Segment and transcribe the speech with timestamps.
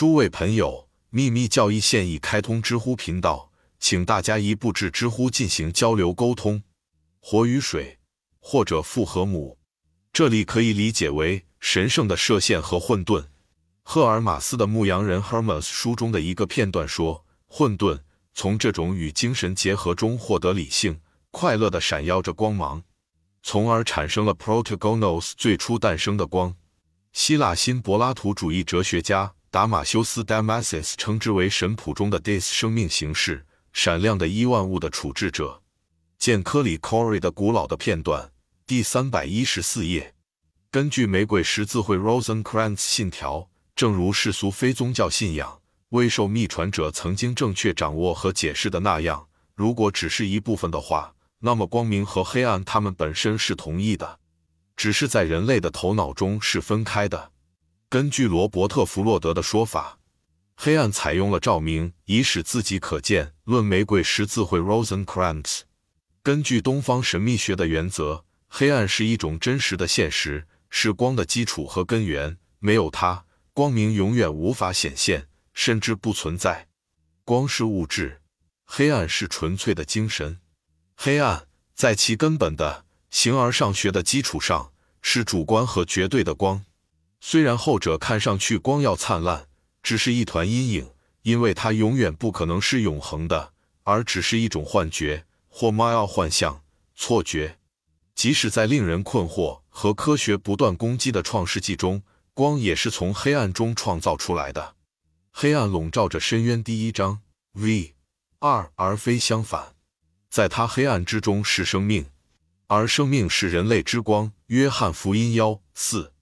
[0.00, 6.62] 诸位朋友，秘密教义现已开通知乎频道，请大家一步至知乎进行交流沟通。
[7.20, 7.98] 火与水，
[8.38, 9.58] 或者复合母，
[10.10, 13.26] 这里可以理解为神圣的射线和混沌。
[13.82, 18.00] 赫尔马斯的《牧羊人 Hermes》书中的一个片段说，混沌
[18.32, 20.98] 从这种与精神结合中获得理性，
[21.30, 22.82] 快乐的闪耀着光芒，
[23.42, 26.56] 从而产生了 Protagonos 最初诞生的光。
[27.12, 35.60] 希腊新柏拉图主义哲学家达马修斯 （Damasus） 称之为神谱中的 Dis 生命形式，闪亮的亿万物的处置者。
[36.20, 38.30] 见科里 Corey 的古老的片段，
[38.64, 40.14] 第三百一十四页。
[40.70, 49.26] 根据玫瑰十字会 Rosencrantz 信条，正如世俗非宗教信仰未受秘传者曾经正确掌握和解释的那样，
[49.56, 54.20] 如果只是一部分的话，那么光明和黑暗它们本身是同一的。
[54.76, 57.32] 只是在人类的头脑中是分开的。
[57.90, 59.98] 根据罗伯特·弗洛德的说法，
[60.54, 63.32] 黑暗采用了照明以使自己可见。
[63.42, 65.62] 论玫瑰十字会 Rosencrantz。
[66.22, 72.38] 根据东方神秘学的原则，黑暗是一种真实的现实，是光的基础和根源。
[72.60, 76.68] 没有它，光明永远无法显现，甚至不存在。
[77.24, 78.20] 光是物质，
[78.64, 80.38] 黑暗是纯粹的精神。
[80.94, 82.86] 黑暗在其根本的。
[83.10, 86.64] 形而上学的基础上是主观和绝对的光，
[87.20, 89.46] 虽然后者看上去光耀灿烂，
[89.82, 90.90] 只是一团阴影，
[91.22, 93.52] 因为它永远不可能是永恒的，
[93.84, 96.62] 而只是一种幻觉或 maya 幻象、
[96.94, 97.58] 错觉。
[98.14, 102.02] 即使在令人困惑和科学不断攻击的创世纪中，
[102.34, 104.76] 光也是从黑暗中创造出来的。
[105.30, 106.62] 黑暗笼罩着深渊。
[106.62, 107.20] 第一章
[107.52, 107.94] V
[108.40, 109.74] 二，而非相反，
[110.28, 112.06] 在它黑暗之中是生命。
[112.66, 114.32] 而生命是人类之光。
[114.46, 116.12] 约翰福音幺四，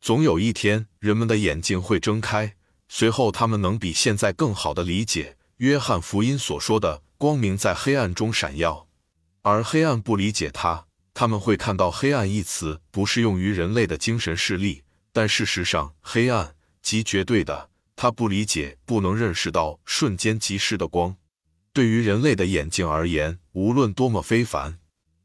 [0.00, 2.54] 总有一天，人们的眼睛会睁开，
[2.88, 8.88] 随后他们能比现在更好的理解约翰福音所说的光明在黑暗中闪耀，
[9.42, 10.86] 而黑暗不理解它。
[11.12, 17.68] 他们会看到“黑暗”一词不适用于人类的精神视力，但事实上，黑暗即绝对的。
[17.94, 21.14] 他不理解，不能认识到瞬间即逝的光。
[21.74, 24.78] 对于人类的眼睛而言，无论多么非凡。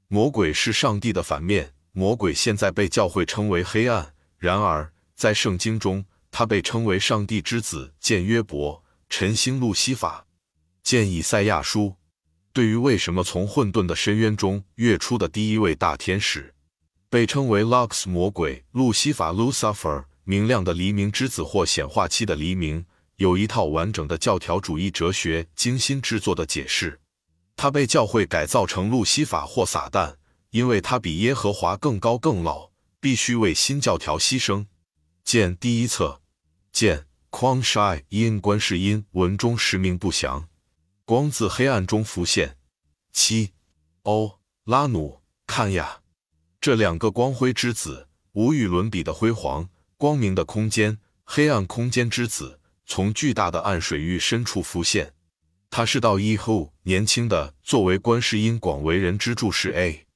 [0.09, 1.71] 魔鬼是上帝的反面。
[1.93, 4.14] 魔鬼现在被教会称为黑暗。
[4.45, 7.95] 然而，在圣经中，他被称为上帝之子。
[7.99, 10.27] 见约伯、晨星、路西法。
[10.83, 11.95] 见以赛亚书。
[12.53, 16.53] 对于为什么从混沌的深渊中跃出的第一位大天使，
[17.09, 22.85] 被称为 Lux 魔鬼路西法 Lucifer，明亮的黎明之子或显化期的黎明，
[23.15, 26.99] 有一套完整的教条主义哲学精心制作的解释。
[27.55, 30.15] 他被教会改造成路西法或撒旦，
[30.51, 32.69] 因为他比耶和华更高更老，
[33.05, 34.65] 必须为新教条牺牲。
[35.23, 36.23] 见第一册。
[36.71, 40.49] 见匡 shy 因观世音文中实名不详。
[41.05, 42.57] 光自黑暗中浮现。
[43.13, 43.53] 七
[44.01, 46.01] 欧拉努看呀，
[46.59, 49.69] 这两个光辉之子，无与伦比的辉煌。
[49.97, 55.13] 光明的空间，黑暗空间之子，从巨大的暗水域深处浮现。
[55.69, 60.07] 他是道一后年轻的，作为观世音广为人知注视 A，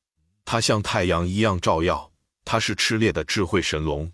[0.43, 2.08] 他像太阳一样照耀。
[2.51, 4.11] 它是炽烈的智慧神龙。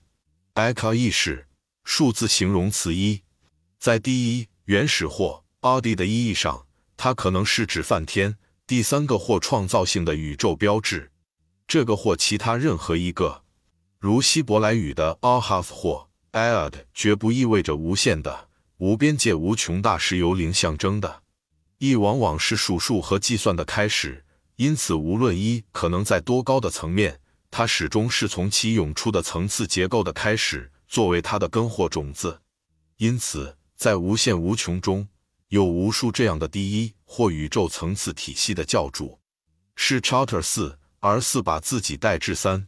[0.55, 1.47] 艾卡意识
[1.85, 3.21] 数字形容词一，
[3.79, 8.35] 在第一原始或 body 的意义上，它可能是指梵天
[8.67, 11.13] 第三个或创造性的宇宙标志。
[11.65, 13.43] 这个或其他任何一个，
[13.99, 21.21] 如希伯来语的 ahaf 或 ad，绝不意味着无限的、无边界、无穷大，是由零象征的。
[21.77, 24.25] 一往往是数数和计算的开始，
[24.57, 27.21] 因此无论一可能在多高的层面，
[27.57, 32.41] 它始终是从其涌出的层次结构的开始作为它的根或种子。
[32.97, 35.07] 因此，在无限无穷中
[35.47, 39.21] 有无数这样的第一或宇宙层次体系的教主，
[39.77, 42.67] 是 Charter 四，而四把自己带至三，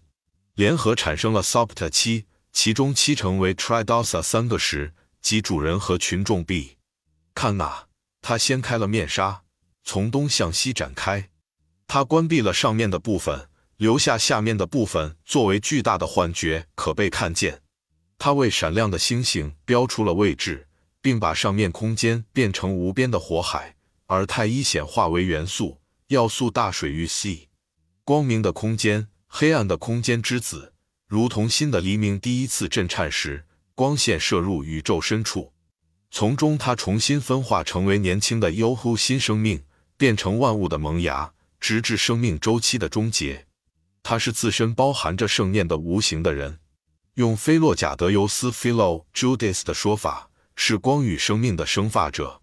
[0.55, 6.77] 联合产生了 Sopta 七，其中七成为 Tridosa 三个时，即主人和群众 B。
[7.35, 7.88] 看哪。
[8.21, 9.44] 他掀开了面纱，
[9.83, 11.29] 从东向西展开。
[11.88, 17.62] 他关闭了上面的部分，留下下面的部分作为巨大的幻觉可被看见。
[18.18, 20.68] 他为闪亮的星星标出了位置，
[21.01, 23.75] 并把上面空间变成无边的火海，
[24.07, 27.50] 而太一显化为元素要素大水域 C。
[28.03, 30.74] 光明的空间，黑暗的空间之子，
[31.07, 33.45] 如同新的黎明第一次震颤时，
[33.75, 35.53] 光线射入宇宙深处。
[36.09, 39.63] 从中，它重新分化成为年轻的优乎新生命，
[39.97, 43.46] 变成万物的萌芽，直至生命周期的终结。
[44.09, 46.59] 他是自身包含着圣念的无形的人。
[47.15, 52.42] 用菲洛贾德尤斯 （Philo Judas） 的说法，是光与生命的生发者。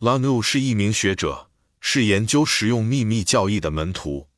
[0.00, 1.48] Lanu 是一名学者，
[1.80, 4.28] 是研究实用秘密教义的门徒。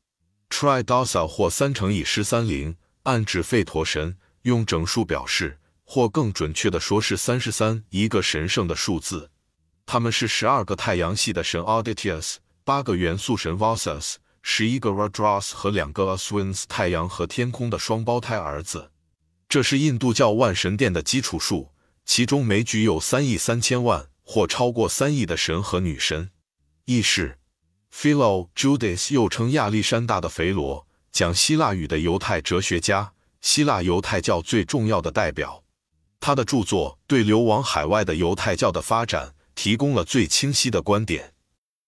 [0.49, 9.29] Tridosa 或三乘以十三零，暗指吠陀神，用整数表示，或更准确的说是三十三，一个神圣的数字。
[9.85, 18.91] 他们是十二个太阳系的神 Auditus，八个元素神 Vasas，十一个 Rudras 和两个 Aswins，太阳和天空的双胞胎儿子。
[19.49, 21.71] 这是印度教万神殿的基础数，
[22.05, 24.07] 其中每举有三亿三千万。
[24.23, 26.29] 或超过三亿的神和女神，
[26.85, 27.37] 意是
[27.93, 33.11] Philo Judas，又称亚历山大的肥罗，讲希腊语的犹太哲学家，
[33.41, 35.65] 希腊犹太教最重要的代表。
[36.21, 41.33] 他的著作对流亡海外的犹太教的发展提供了最清晰的观点。